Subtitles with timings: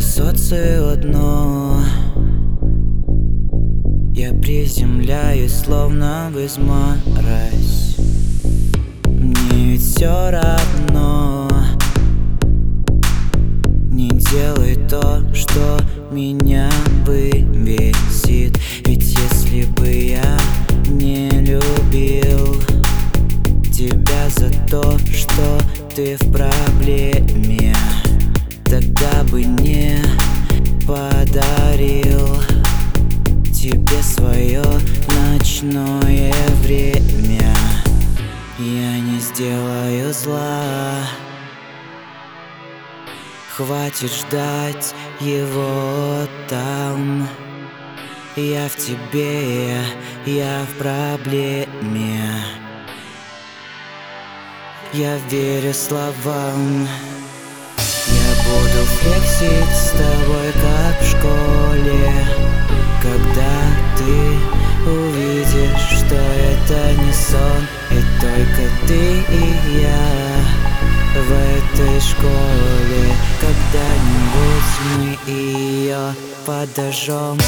[0.00, 1.82] все одно.
[4.14, 7.96] Я приземляюсь, словно в изморозь.
[9.06, 11.48] Мне ведь все равно.
[13.90, 15.78] Не делай то, что
[16.10, 16.70] меня
[17.06, 18.58] вывесит.
[18.86, 20.38] Ведь если бы я
[20.88, 22.60] не любил
[23.80, 25.58] Тебя за то, что
[25.96, 27.49] ты в проблеме
[35.62, 36.32] ночное
[36.62, 37.54] время.
[38.58, 41.06] Я не сделаю зла.
[43.56, 47.28] Хватит ждать его там.
[48.36, 49.76] Я в тебе,
[50.24, 51.66] я в проблеме.
[54.92, 56.88] Я верю словам.
[58.06, 62.69] Я буду флексить с тобой, как в школе
[69.32, 70.40] и я
[71.14, 73.14] в этой школе.
[73.40, 74.70] Когда-нибудь
[75.26, 76.14] мы ее
[76.46, 77.38] подожжем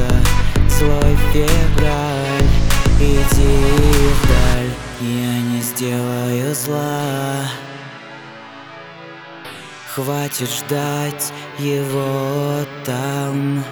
[0.00, 0.08] смеется
[0.68, 2.48] Злой февраль
[3.00, 3.22] Иди
[4.22, 7.48] вдаль, я не сделаю зла.
[9.94, 13.64] Хватит ждать его там.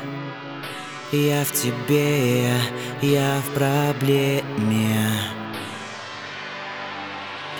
[1.12, 2.54] Я в тебе,
[3.02, 5.12] я в проблеме.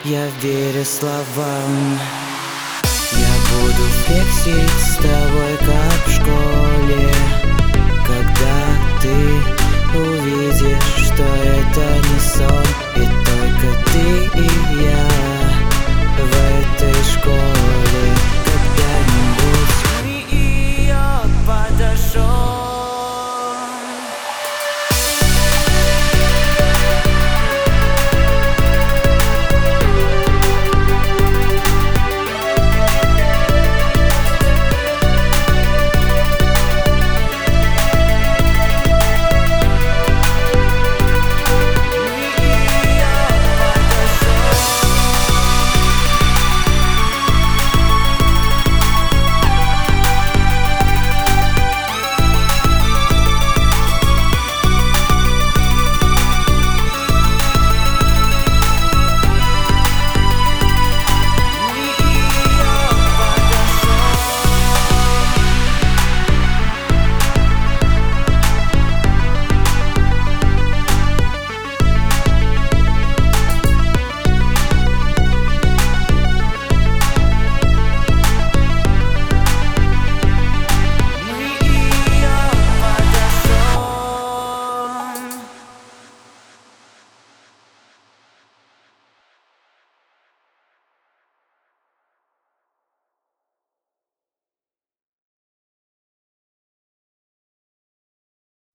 [0.04, 1.98] Я верю словам.
[3.12, 7.67] Я буду флексить с тобой, как в школе
[8.08, 8.56] Когда
[9.02, 12.64] ты увидишь, что это не сон
[12.96, 14.48] И только ты и
[14.82, 15.08] я
[16.16, 17.57] в этой школе